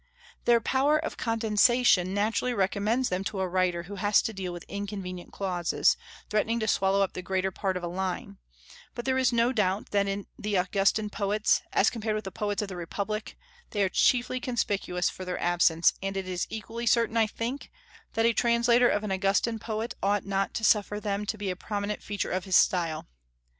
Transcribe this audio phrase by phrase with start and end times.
[0.45, 4.63] Their power of condensation naturally recommends them to a writer who has to deal with
[4.67, 5.95] inconvenient clauses,
[6.27, 8.39] threatening to swallow up the greater part of a line;
[8.95, 12.63] but there is no doubt that in the Augustan poets, as compared with the poets
[12.63, 13.37] of the republic,
[13.69, 17.69] they are chiefly conspicuous for their absence, and it is equally certain, I think,
[18.15, 21.55] that a translator of an Augustan poet ought not to suffer them to be a
[21.55, 23.05] prominent feature of his style.